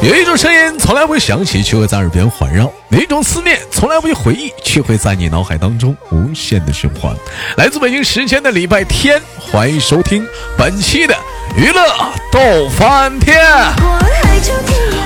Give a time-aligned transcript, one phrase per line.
[0.00, 7.14] 有一种声音从来不会响起，却会在耳边环绕；有一种思念从来不会回忆，却会在你脑海当中无限的循环。
[7.56, 10.26] 来自北京时间的礼拜天，欢迎收听
[10.58, 11.14] 本期的
[11.56, 11.86] 娱乐
[12.32, 13.38] 逗翻天。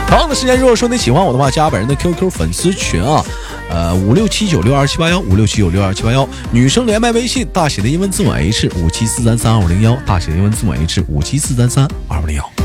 [0.08, 3.22] 同样的时间，如果说你喜欢我的话，加本人的 QQ 粉丝群啊，
[3.68, 6.26] 呃，五六七九六二七八幺，五六七九六二七八幺。
[6.50, 12.55] 女生连麦微信，大写的英文字母 H 五七四三三二五零幺，大写的英文字母 H 五七四三三二五零幺。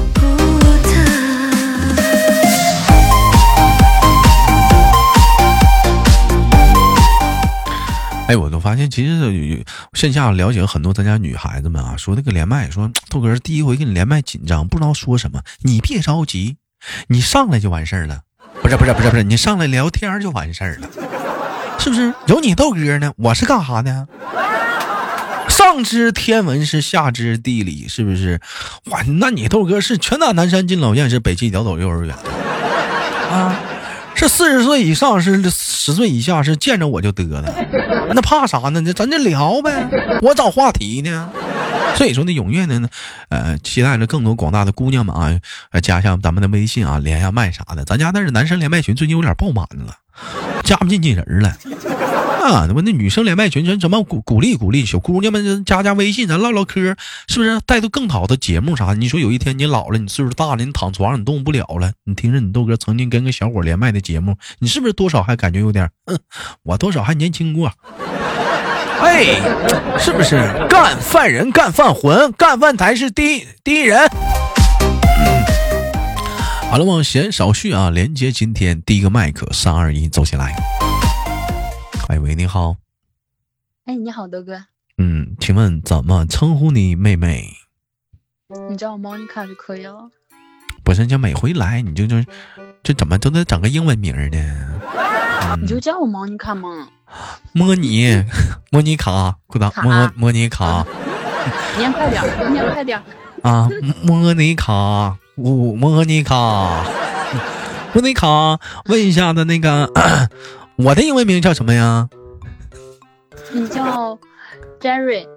[8.32, 15.42] 哎，我都发现，其实线下了解很多咱家女孩子们啊，说那个连麦，说豆哥第一回跟你连麦紧张，不知道说什么。
[15.64, 16.56] 你别着急，
[17.10, 18.22] 你上来就完事儿了。
[18.62, 20.88] 不是不是不是不是，你上来聊天就完事儿了，
[21.78, 22.14] 是不是？
[22.28, 24.08] 有你豆哥呢，我是干啥的？
[25.50, 28.40] 上知天文是下知地理，是不是？
[28.86, 32.16] 哇，那你豆哥是拳打南山金老燕，是北汽屌斗幼儿园
[33.30, 33.60] 啊？
[34.22, 37.52] 这四十岁以上，是十岁以下，是见着我就得了，
[38.14, 38.80] 那怕啥呢？
[38.82, 39.90] 那咱就聊呗，
[40.22, 41.28] 我找话题呢。
[41.96, 42.88] 所以说呢，踊跃的呢，
[43.30, 45.40] 呃，期待着更多广大的姑娘们啊，
[45.82, 47.84] 加下咱们的微信啊，连下麦啥的。
[47.84, 49.98] 咱家那是男生连麦群，最近有点爆满了，
[50.64, 51.58] 加不进去人了。
[52.42, 56.96] 啊，那不那女生连麦群，咱怎么鼓鼓励鼓励小姑娘们加加微信，咱唠唠嗑，
[57.28, 58.94] 是不是带着更好的节目啥？
[58.94, 66.18] 你说有一天你老了，你岁数大了，你躺床上你动不了了，你听着你豆哥曾经跟个小伙连麦的节目，你是不是多少还感觉有点，嗯，
[66.64, 67.72] 我多少还年轻过？
[69.02, 69.26] 哎，
[70.00, 70.38] 是不是
[70.70, 74.00] 干饭人干饭魂，干饭才是第一第一人？
[74.00, 75.44] 嗯
[76.70, 80.56] 好了，往闲少叙啊，连接今天第一个麦克，三二一，走起来。
[82.12, 82.76] 哎喂，你好。
[83.86, 84.62] 哎，你好，德哥。
[84.98, 87.48] 嗯，请问怎么称呼你妹妹？
[88.70, 90.10] 你叫我 Monica 就可以了。
[90.84, 92.18] 不是，就每回来你就就
[92.84, 94.82] 这怎么都得整个英文名呢？
[95.62, 96.90] 你就叫我 Monica 吗？
[97.54, 98.26] 摸你，
[98.72, 100.86] 莫妮卡，裤裆，莫莫妮卡。
[101.78, 103.02] 念快点，念快点。
[103.42, 103.70] 啊，
[104.04, 106.84] 莫妮卡，呜，莫妮卡，
[107.94, 109.90] 莫妮卡，问一下的那个。
[110.84, 112.08] 我的英文名叫什么呀？
[113.52, 114.18] 你叫
[114.80, 115.28] Jerry。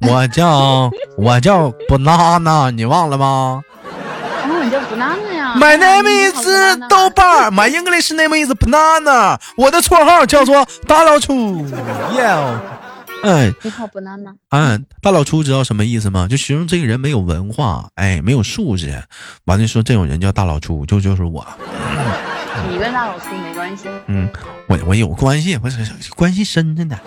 [0.00, 3.62] 我叫 我叫 Banana，你忘了吗？
[4.44, 5.54] 哦，你叫 Banana 呀。
[5.56, 7.52] My name is 豆瓣。
[7.52, 9.38] My English name is Banana。
[9.56, 11.64] 我的绰号叫做大老粗。
[12.12, 12.58] Yeah。
[13.22, 14.34] 哎，你好，Banana。
[14.50, 16.26] 嗯，大老粗知道什么意思吗？
[16.28, 19.00] 就形容这个人没有文化，哎，没有素质。
[19.44, 21.46] 完了说这种人叫大老粗，就就是我。
[22.70, 23.88] 你跟大老粗没关系。
[24.06, 24.28] 嗯，
[24.68, 25.70] 我我有关系，我
[26.16, 26.98] 关系深着呢。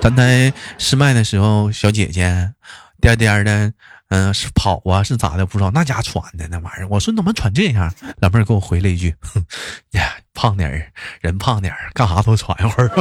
[0.00, 2.52] 刚才试麦的时候，小姐姐
[3.00, 3.72] 颠颠的，
[4.08, 5.46] 嗯，是跑啊，是咋的？
[5.46, 6.88] 不知道那家喘的那玩意儿。
[6.88, 7.92] 我说你怎么喘这样？
[8.20, 9.44] 老妹儿给我回了一句：“哼
[9.92, 12.88] 呀，胖点儿，人胖点儿，干啥都喘一会儿。”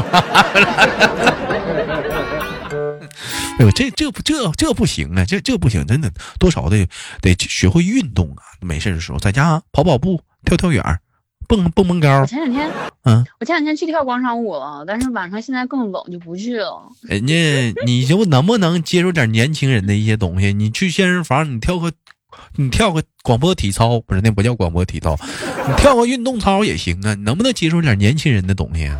[3.59, 5.23] 哎呦，这这不这这不行啊！
[5.25, 6.87] 这这不行，真的，多少得
[7.21, 8.41] 得学会运动啊！
[8.61, 10.21] 没事的时候在家跑跑步。
[10.45, 10.83] 跳跳远，
[11.47, 12.21] 蹦蹦蹦高。
[12.21, 12.69] 我前两天，
[13.03, 16.81] 嗯，我前两天去跳广场舞了，但是晚上现在更冷，就不去了。
[17.03, 20.53] 人家，你就能不能接受点年轻人的一些东西？
[20.53, 21.91] 你去健身房，你跳个，
[22.55, 25.17] 你跳个广播体操，不是那不叫广播体操，
[25.67, 27.13] 你跳个运动操也行啊。
[27.13, 28.99] 你能不能接受点年轻人的东西啊？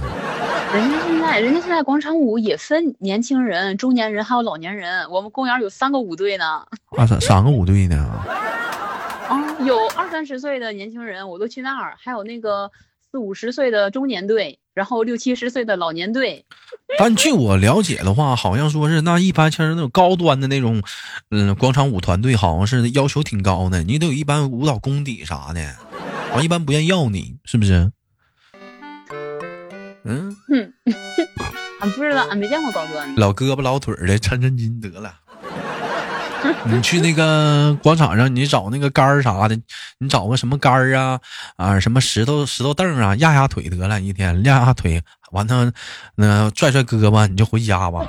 [0.73, 5.07] 人家现在，人家现在广场舞也分年轻人、中年人还有老年人。
[5.11, 6.63] 我们公园有三个舞队呢。
[6.97, 8.09] 啊，三三个舞队呢？
[9.63, 12.72] 啊，有二三十岁的年轻人，我都去那儿；还有那个
[13.12, 16.46] 四五十岁的中年队，然后六七十岁的老年队。
[17.00, 20.84] 但据我了解的话，好像说是那一般像是那种高端的那种，
[21.31, 25.75] 嗯，广场舞团队，好像是要求挺高的，你得有一般舞蹈功底啥的，
[26.34, 27.91] 完一般不愿要你，是不是？
[30.06, 30.35] 嗯，
[31.80, 33.22] 俺 不知道，俺没见过高端的。
[33.22, 35.16] 老胳膊老腿的，抻抻筋得了。
[36.65, 39.56] 你去那个广场上，你找那个杆儿啥的，
[40.00, 41.19] 你找个什么杆儿啊
[41.57, 45.01] 啊，什么石头石头凳啊，压压腿得了，一天压压腿，
[45.31, 45.71] 完他
[46.15, 48.06] 那拽拽胳膊，你就回家吧。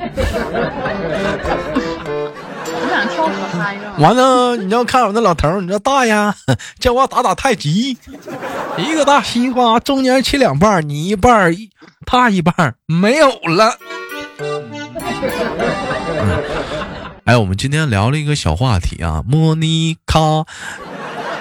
[3.98, 6.14] 完了，你要看我那老头你说大爷
[6.80, 7.96] 叫我打打太极，
[8.76, 11.54] 一个大西瓜中间切两半，你一半
[12.04, 13.76] 他一半没有了。
[17.24, 20.18] 哎，我们今天聊了一个小话题啊，莫妮卡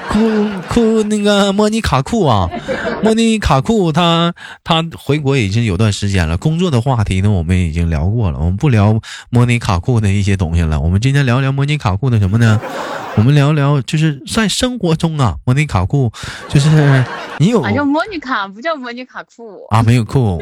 [0.09, 2.49] 库库那个莫妮卡库啊，
[3.03, 4.33] 莫妮卡库他
[4.63, 6.37] 他回国已经有段时间了。
[6.37, 8.97] 工作的话题呢，我们已经聊过了，我们不聊
[9.29, 10.79] 莫妮卡库的一些东西了。
[10.79, 12.61] 我们今天聊聊莫妮卡库的什么呢？
[13.17, 16.13] 我们聊聊，就是在生活中啊，莫妮卡库，
[16.47, 17.05] 就是
[17.39, 19.59] 你有啊，叫莫妮卡，不叫莫妮卡库。
[19.69, 20.41] 啊，没有库，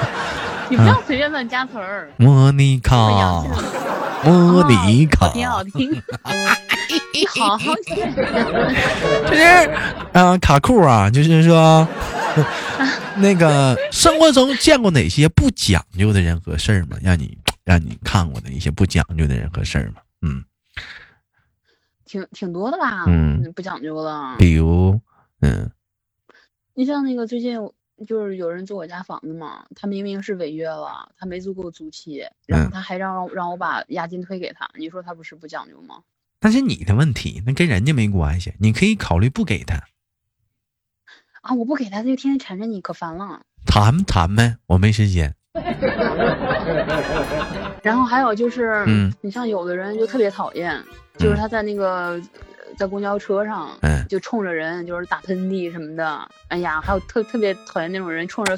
[0.68, 2.10] 你不要随便乱加词儿。
[2.18, 2.94] 莫妮卡，
[4.24, 5.90] 莫妮卡，挺好听。
[7.12, 7.96] 你好好听。
[7.96, 9.42] 就 是
[10.12, 11.86] 啊，卡酷啊，就是说，
[13.16, 16.96] 那个生活中见过哪些不讲究的人和事儿吗？
[17.02, 20.02] 让你让你看过的一些不讲究的人和事儿吗？
[20.22, 20.44] 嗯，
[22.04, 23.04] 挺挺多的吧？
[23.06, 24.34] 嗯，不讲究的。
[24.38, 25.00] 比如，
[25.40, 25.70] 嗯，
[26.74, 27.58] 你像那个最近
[28.06, 36.02] 就是有人租我家房子嘛，他明明是违约了，他没足够租期，然后他还让让我把押金退给他，你说他不是不讲究吗？
[36.40, 38.52] 那是你的问题，那跟人家没关系。
[38.60, 39.76] 你可以考虑不给他。
[41.40, 43.40] 啊，我不给他，他就天天缠着你，可烦了。
[43.64, 45.34] 谈谈呗，我没时间。
[47.82, 50.78] 然后还有就是，嗯，你像有的人就特别讨厌，
[51.16, 52.20] 就是他在那个
[52.76, 56.28] 在公交车上，嗯，就冲着人就是打喷嚏什么的。
[56.48, 58.56] 哎呀，还有特特别讨厌那种人冲着。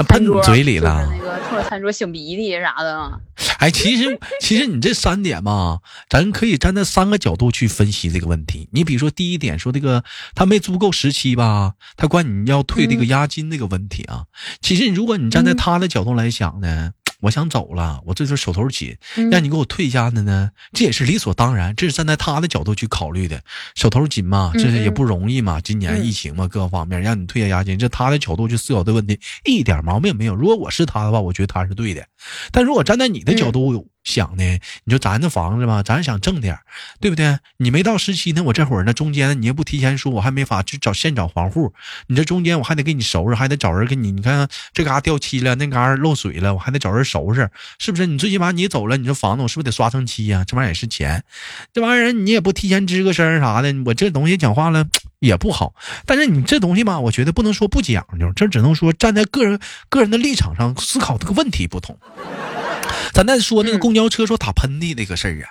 [0.00, 3.20] 那喷你嘴里了，那个冲着餐桌擤鼻涕啥的。
[3.58, 8.68] 哎，其实其实你这三点吧，咱可以站在三个角度去分析这个问题。
[8.72, 10.04] 你比如说第一点，说这个
[10.36, 14.26] 他没租够时期吧，他管你要退这个押金这个问题啊。
[14.60, 16.92] 其实如果你站在他的角度来想呢。
[17.20, 18.96] 我想走了，我这就手头紧，
[19.30, 23.42] 让你给我退一下的呢，这也是理所当然，这是站在他的角度去考虑的，
[23.74, 30.34] 手头紧嘛，这是也不容易嘛，今年疫情嘛，各方面让你退下押金，这他的角度去思考的问题一点毛病没有。
[30.34, 32.06] 如果我是他的话，我觉得他是对的，
[32.52, 33.88] 但如果站在你的角度。
[34.08, 34.58] 想呢？
[34.84, 36.58] 你说咱这房子吧，咱想挣点
[36.98, 37.38] 对不对？
[37.58, 41.74] 你没到时期呢，我这会儿呢，中间你也不提前说，我还没法去找现找房户。
[42.06, 44.10] 你这中间我还得给你收拾，还得找人给你。
[44.10, 48.06] 你看这嘎掉漆了，那嘎漏水了，我还得找人收拾，是不是？
[48.06, 50.42] 你最起码你走了，你这房子我是不是得刷层漆呀？
[50.46, 51.22] 这玩意儿也是钱，
[51.74, 54.86] 这玩意儿你也不提前吱个声啥的，我这东西讲话了
[55.18, 55.74] 也不好。
[56.06, 59.60] 但是你这东西吧，我觉得不能说不讲究，这只能说站在个人
[59.90, 61.98] 个人的立场上思考这个问题不同。
[63.12, 65.48] 咱再说那个公交车说打喷嚏那个事儿啊，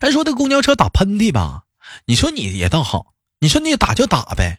[0.00, 1.62] 咱说那公交车打喷嚏吧，
[2.06, 3.06] 你说你也倒好，
[3.40, 4.58] 你说你打就打呗，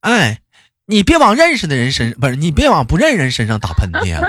[0.00, 0.40] 哎，
[0.86, 4.22] 你别往认识的人身不是你别往不认识人身上打喷嚏啊，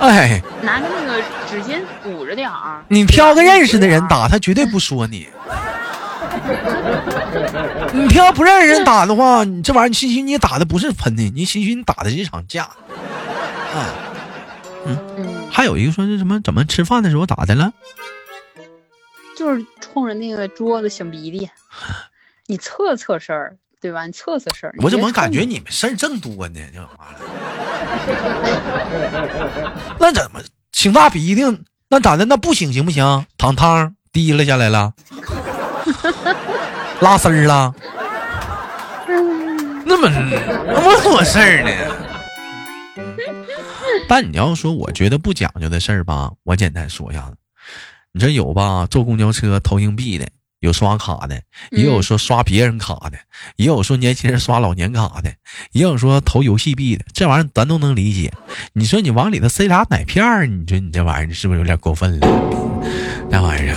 [0.00, 5.28] 哎，拿个那个纸巾捂着点儿，你挑个认识的人打，他绝对不说你。
[7.92, 12.68] 你挑不认识人打的话，你这玩意儿，你兴许你打的不是喷嚏，你兴许你打的是一场架。
[14.86, 16.40] 嗯，还有一个说是什么？
[16.42, 17.72] 怎么吃饭的时候咋的了？
[19.36, 21.50] 就是冲着那个桌子擤鼻涕，
[22.46, 24.06] 你测测事儿，对吧？
[24.06, 24.74] 你测测事儿。
[24.78, 26.60] 我怎么感觉你们事儿正多呢？
[29.98, 30.40] 那怎么
[30.72, 31.42] 擤大鼻涕？
[31.88, 32.24] 那咋的？
[32.24, 33.26] 那不擤行不行？
[33.36, 34.92] 淌汤滴了下来了，
[37.00, 37.74] 拉丝儿了，
[39.84, 42.05] 那么那么多事儿呢？
[44.08, 47.36] 但你要说，我觉得不讲究的事儿吧，我简单说一下子。
[48.12, 48.86] 你这有吧？
[48.90, 50.26] 坐公交车投硬币的，
[50.60, 51.42] 有刷卡的，
[51.72, 53.18] 也有说刷别人卡的，
[53.56, 55.34] 也有说年轻人刷老年卡的，
[55.72, 57.04] 也有说投游戏币的。
[57.12, 58.32] 这玩意儿咱都能理解。
[58.72, 62.26] 你说你往里头塞俩奶片儿，你说你这玩意儿是不是有点过分了？
[63.28, 63.74] 那玩意儿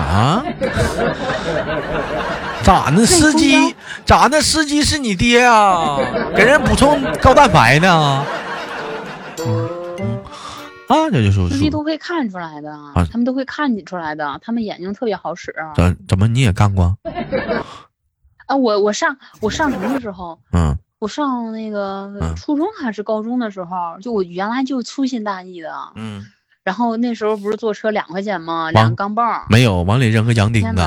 [0.00, 0.44] 啊？
[2.62, 3.04] 咋呢？
[3.06, 3.74] 司机
[4.04, 4.40] 咋呢？
[4.40, 5.98] 司机是你爹啊？
[6.34, 8.24] 给人补充高蛋白呢？
[10.88, 12.74] 啊，这就是司机都会看出来的，
[13.12, 15.54] 他们都会看你出来的，他们眼睛特别好使。
[15.76, 16.96] 怎怎么你也干过？
[18.46, 20.38] 啊，我我上我上什么的时候？
[20.52, 25.70] 嗯，我上那个初中还是高中的时候，就我原来就粗心大意的。
[25.94, 26.24] 嗯，
[26.68, 28.70] 然后那时候不是坐车两块钱吗？
[28.72, 30.82] 两个钢镚没有往里扔个洋钉子。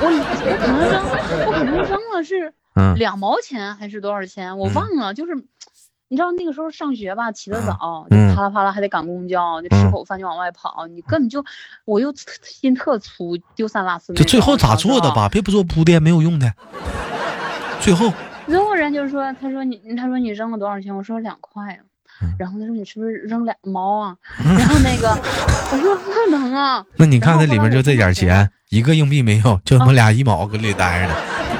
[0.00, 2.52] 我我可能扔，我可能扔了是
[2.96, 4.58] 两毛钱还是多少钱？
[4.58, 5.14] 我忘了。
[5.14, 5.36] 就是
[6.08, 10.88] 你知道那个时候上学吧，起得早，就啪啦啪啦还得赶公交，就吃口饭就往外跑。
[10.88, 11.44] 你根本就
[11.84, 12.12] 我又
[12.42, 14.12] 心特粗，丢三落四。
[14.14, 15.28] 这最后咋做的吧？
[15.28, 16.52] 别不做铺垫，没有用的。
[17.80, 18.12] 最后，
[18.48, 20.96] 最后人就是说，他说你，他说你扔了多少钱？
[20.96, 21.78] 我说两块啊。
[22.38, 24.16] 然后他说你是不是扔俩毛啊？
[24.58, 25.08] 然后那个
[25.72, 26.84] 我说不能啊。
[26.96, 28.50] 那你看那里面就这点钱。
[28.70, 31.14] 一个硬币没有，就他妈俩一毛搁里待着呢。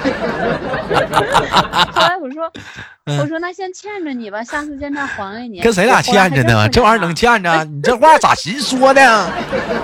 [1.91, 2.53] 后来我说，
[3.19, 5.61] 我说那先欠着你吧，下次见面还给你。
[5.61, 6.69] 跟谁俩欠着呢？
[6.69, 7.65] 这玩意儿能欠着？
[7.65, 9.01] 你这话咋寻说的？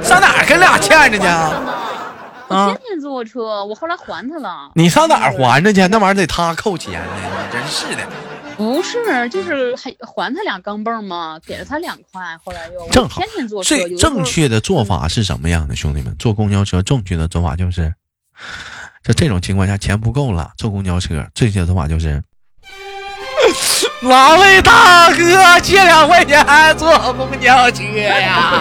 [0.03, 1.63] 上哪跟俩欠着呢？
[2.49, 4.71] 我天天坐车，我后来还他了。
[4.75, 5.89] 你上哪还着去？
[5.89, 8.03] 那玩意儿得他扣钱呢，你真是的。
[8.57, 11.39] 不是，就是还还他俩钢镚嘛？
[11.47, 13.77] 给了他两块，后来又正好天天坐车。
[13.77, 16.15] 最正确的做法是什么样的，兄弟们？
[16.19, 17.93] 坐公交车正确的做法就是，
[19.03, 22.23] 在这种情况下钱不够了，坐公交车正确的做法就是，
[24.01, 26.45] 哪位大哥借两块钱
[26.77, 28.53] 坐公交车呀？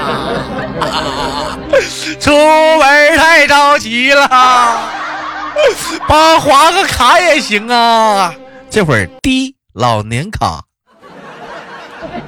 [2.19, 4.27] 出门太着急了，
[6.07, 8.33] 帮划个卡也行啊。
[8.69, 9.55] 这会儿滴。
[9.73, 10.65] 老年卡，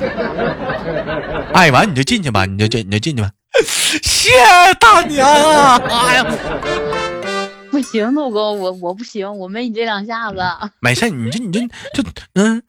[1.54, 3.30] 爱，完你就进去吧，你就进，你就进去吧。
[4.04, 4.30] 谢
[4.80, 5.80] 大娘啊！
[5.90, 6.26] 哎呀，
[7.72, 10.38] 不行，豆哥，我我不行，我没你这两下子。
[10.80, 11.60] 没事，你这你这
[11.94, 12.62] 就嗯，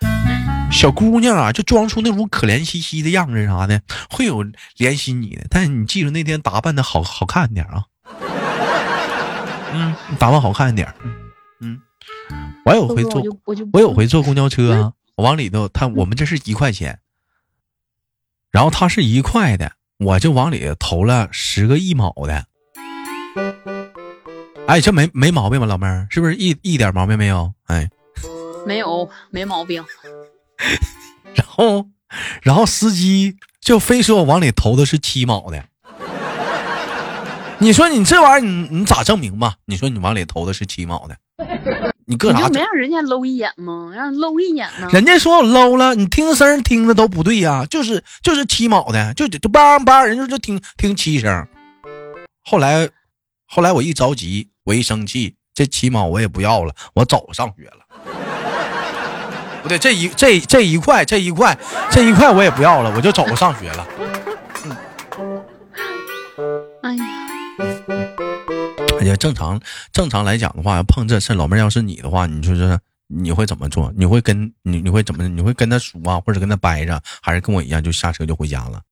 [0.71, 3.81] 小姑娘啊，就装出那种可怜兮兮的样子啥的，
[4.11, 4.45] 会有
[4.77, 5.47] 怜惜你的。
[5.51, 7.85] 但是你记住那天打扮的好好看点啊。
[9.73, 10.93] 嗯，打扮好看一点。
[11.61, 11.81] 嗯。
[12.67, 13.23] 我有回坐，
[13.73, 14.93] 我有回坐公交车啊！
[15.15, 16.99] 我往里头，他我们这是一块钱，
[18.51, 19.71] 然后他是一块的，
[20.01, 22.45] 我就往里投了十个一毛的。
[24.67, 26.09] 哎，这没没毛病吧，老妹儿？
[26.11, 27.55] 是不是一一点毛病没有？
[27.67, 27.89] 哎，
[28.67, 29.85] 没有，没毛病。
[31.37, 31.87] 然后，
[32.43, 35.65] 然后司机就非说我往里投的是七毛的。
[37.59, 39.55] 你说你这玩意儿，你你咋证明吧？
[39.67, 41.17] 你说你往里投的是七毛的。
[42.09, 42.55] 你搁啥你？
[42.55, 43.91] 没让人家搂一眼吗？
[43.95, 44.89] 让搂一眼呢？
[44.93, 51.47] 人家说我搂了，你听声听着都不对呀，就是就是七毛的，就就梆梆，人家就听听七声。
[52.45, 52.89] 后来，
[53.47, 57.85] 后来我一着急，我一生气，这七毛我也不要了，我走上学了。
[59.63, 61.59] 不对，这一这这一块这一块
[61.91, 63.85] 这一块我也不要了，我就走上学了。
[69.03, 69.61] 也正常，
[69.93, 73.93] 正常来讲的话，碰这事，老妹儿要是你的话，你就是你会怎么做？
[73.97, 75.29] 你会跟你你会怎么？
[75.29, 78.83] 你会跟他说啊，或者跟他掰着，还是跟我一样就下车就回家了？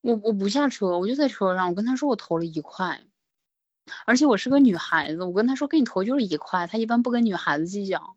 [0.00, 1.68] 我我不下车，我就在车上。
[1.68, 3.00] 我跟他说我投了一块，
[4.06, 6.66] 而且我是个女孩子，我跟他说给你投就是一块。
[6.66, 8.16] 他一般不跟女孩子计较。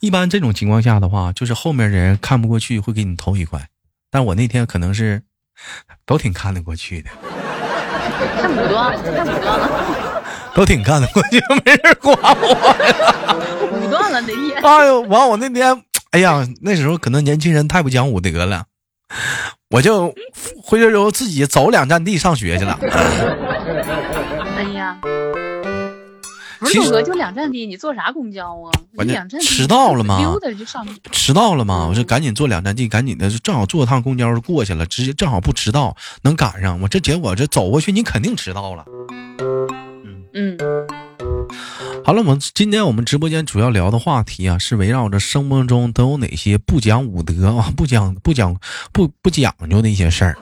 [0.00, 3.70] 一般这种情况下的话，就是后面人看不过去会给你投一块，
[4.10, 5.22] 但我那天可能是
[6.04, 7.10] 都挺看得过去的。
[8.40, 9.68] 看武断了，太武断了，
[10.54, 13.68] 都挺干的，我就没人管我。
[13.72, 14.62] 武断了那天。
[14.62, 18.64] 哎呦，完我那天，哎呀，那时候可能年轻人太不讲武德了，
[19.70, 20.14] 我就
[20.62, 22.78] 回去之后自己走两站地上学去了。
[26.64, 28.72] 不是哥，就两站地，你坐啥公交啊？
[29.04, 30.18] 两站迟到了吗？
[30.18, 30.86] 溜达就上。
[31.12, 31.86] 迟到了吗？
[31.88, 36.80] 我说赶紧坐两站地，赶紧的，正好坐趟公交就过去了，直接正好不迟到，能赶上。
[36.80, 38.84] 我这结果这走过去，你肯定迟到了。
[40.04, 40.58] 嗯嗯。
[42.04, 48.56] 好了，我们今天我们直播间主要聊的话题啊，是围绕着生活中都有哪些不讲武德啊、不讲不讲
[48.92, 50.36] 不不讲究的一些事儿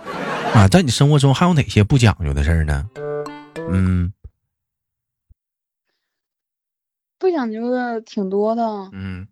[0.55, 2.85] 啊，在你生活中还有哪些不讲究的事儿呢？
[3.71, 4.13] 嗯。
[7.23, 9.29] 不讲究的挺多的，嗯，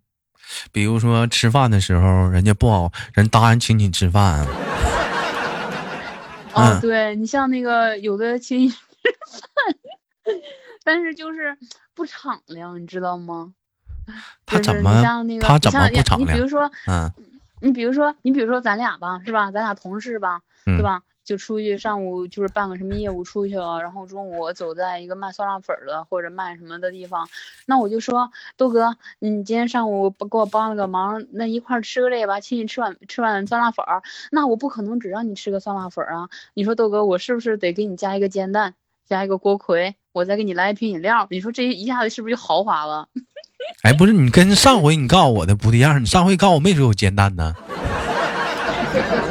[0.70, 4.46] 比如说吃饭的时候，人家不好，人答应请你吃饭。
[6.54, 10.36] 哦，对你像那个有的请你吃饭，
[10.84, 11.58] 但是就是
[11.92, 13.52] 不敞亮，你知道吗？
[14.46, 15.02] 他怎么？
[15.40, 16.20] 他怎么不敞亮？
[16.20, 17.10] 你比如说，嗯，
[17.60, 19.50] 你比如说，你比如说咱俩吧，是吧？
[19.50, 21.02] 咱俩同事吧，对吧？
[21.30, 27.28] 就出去上午就是办个什么业务出去了，然后中午走在一个卖酸辣粉的或者卖什么的地方，
[27.66, 34.02] 那我就说豆哥，你今天上午给我帮了个忙，那一块吃个这个吧，请你吃碗吃碗酸辣粉儿。
[34.32, 38.74] 那我不可能只让你吃个酸辣粉儿啊，你说豆哥，我是不是得给你加一个煎蛋，
[39.06, 41.28] 加一个锅盔，我再给你来一瓶饮料？
[41.30, 43.06] 你说这一下子是不是就豪华了？
[43.86, 47.54] 哎，不是，你跟上回你告诉我的不一样，你上回告诉我没说有煎蛋呢。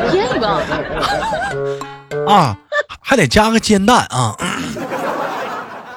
[0.09, 0.47] 添一个
[2.27, 2.57] 啊，
[3.01, 4.35] 还得加个煎蛋啊！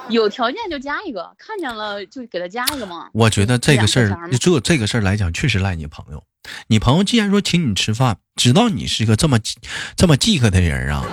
[0.09, 3.07] 有条件就加一个，看见了就给他加一个嘛。
[3.13, 6.23] 我觉得这个事儿，就这个事儿来讲，确实赖你朋友。
[6.67, 9.39] 你朋友既然说请你吃饭，知道你是个这么
[9.95, 11.03] 这么饥渴的人啊，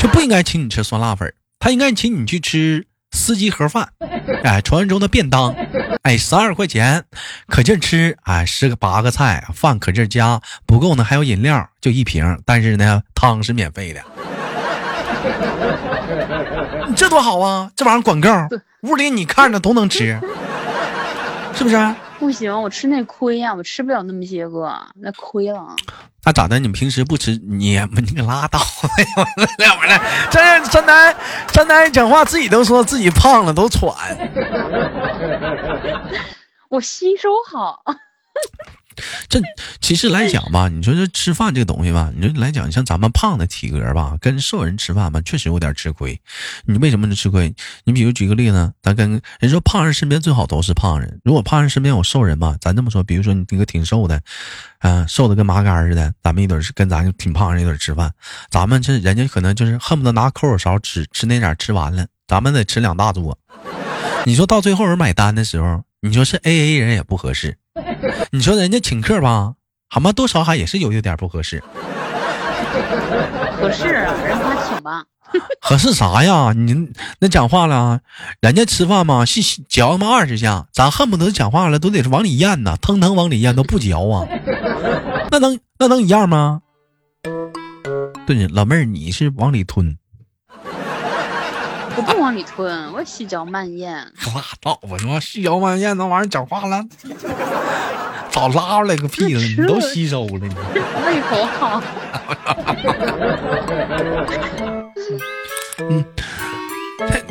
[0.00, 2.86] 就不应该请你吃酸辣粉，他应该请你去吃。
[3.12, 3.88] 司机盒饭，
[4.44, 5.54] 哎，传说中的便当，
[6.02, 7.04] 哎，十二块钱，
[7.48, 14.00] 可劲吃，哎，十个八个菜，饭可劲加，不够呢还有饮料，就一瓶，但是呢汤是免费的，
[16.88, 17.70] 你 这多好啊！
[17.76, 18.28] 这玩意儿管够，
[18.82, 20.18] 屋里你看着都能吃，
[21.54, 21.94] 是不是？
[22.18, 25.74] 不行，我吃那亏呀，我吃不了那么些个，那亏了。
[26.22, 26.58] 那咋的？
[26.58, 27.32] 你平时不吃？
[27.48, 28.60] 你你可拉倒！
[29.58, 30.00] 那玩意儿，
[30.30, 31.16] 这真男
[31.50, 33.94] 真男人讲话自己都说自己胖了，都喘。
[36.68, 37.82] 我吸收好。
[39.28, 39.40] 这
[39.80, 46.20] 其实来讲吧，你说这吃饭这个东西吧，你说来讲，像咱们胖的体格吧，跟瘦人吃饭吧，确实有点吃亏。
[46.64, 47.54] 你为什么能吃亏？
[47.84, 51.20] 你比如举个例子，咱跟人说胖人身边最好都是胖人。
[51.24, 54.20] 如果胖人身边有瘦人吧，咱这么说，比如说你那个挺瘦的，
[54.78, 58.12] 啊，瘦的跟麻杆似的，咱们一顿是跟咱挺胖人一顿吃饭，
[58.50, 63.38] 咱们这人家可能就是恨不得拿抠手勺吃吃那点吃完了，咱们得吃两大桌。
[64.26, 67.56] 你说到最后人买单的时候，你说是 A A 人也不合适。
[68.32, 69.54] 你说人家请客吧，
[69.88, 70.12] 好吗？
[70.12, 71.62] 多少还也是有一点不合适。
[73.60, 75.04] 合适啊，让他请吧。
[75.62, 76.52] 合适啥呀？
[76.52, 76.88] 你
[77.20, 78.00] 那讲话了，
[78.40, 84.26] 人家吃饭嘛，是嚼他妈二十下，咱恨不得讲话了都得是往里咽呐，腾腾往里咽都不嚼啊。
[85.30, 86.62] 那能那能一样吗？
[88.26, 89.96] 对，老妹儿你是往里吞。
[92.00, 93.92] 我不往里吞，我细嚼慢咽。
[93.94, 96.82] 拉倒吧，你妈细嚼慢咽那玩意儿讲话了，
[98.32, 100.54] 早拉出来个屁了，你都吸收了，你
[101.04, 101.82] 胃口好。
[105.80, 106.02] 嗯，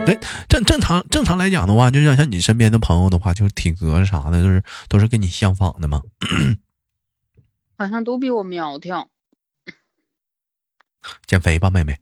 [0.05, 6.03] 对，正正常正常来讲的话，就像像你身边的朋友的话，就是体格啥的，就是都是跟你相仿的吗？
[7.75, 9.07] 好像都比我苗条。
[11.25, 11.97] 减肥吧，妹妹。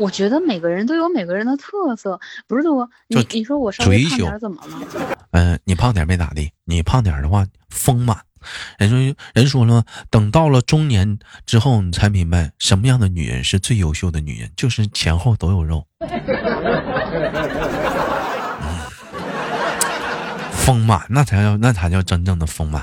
[0.00, 2.88] 我觉得每个人都有每个人的特色，不是多。
[3.08, 5.16] 你你说我稍微胖点怎么了？
[5.32, 8.16] 嗯，你胖点没咋地，你胖点的话丰满。
[8.78, 15.86] 人说人说了，等到了中年之后，你才明白什么样的女人是最优秀的女人，就是前后都有肉。
[20.50, 22.82] 丰满，那才叫那才叫真正的丰满。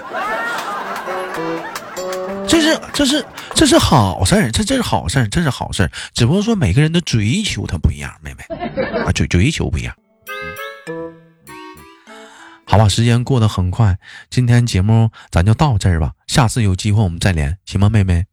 [2.47, 5.91] 这是这是这是好事儿，这这是好事儿，这是好事儿。
[6.13, 8.43] 只不过说每个人的追求它不一样，妹妹
[9.05, 9.93] 啊，追追求不一样。
[12.65, 13.97] 好吧，时间过得很快，
[14.29, 16.13] 今天节目咱就到这儿吧。
[16.27, 18.25] 下次有机会我们再连，行吗，妹妹？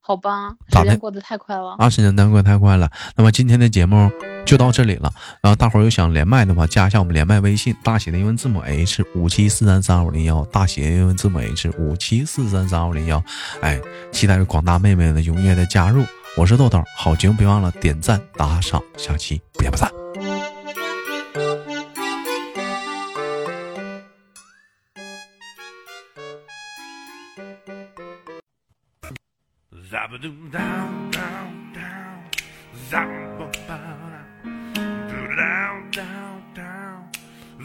[0.00, 1.90] 好吧，时间过得太快了啊！
[1.90, 2.90] 时间过得太快了。
[3.16, 4.10] 那么今天的节目
[4.48, 5.12] 就到这里了。
[5.42, 13.22] 然后大伙儿有想连麦的话，加一下我们连麦微信，大写的英文字母 H 五七四三三五零幺，大写的英文字母 H 五七四三三五零幺。
[13.60, 13.78] 哎，
[14.10, 16.02] 期待着广大妹妹的踊跃的加入。
[16.34, 19.92] 我是豆豆，好节目别忘了点赞打赏，下期不见不散。